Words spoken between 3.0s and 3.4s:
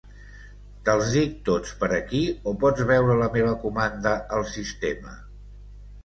la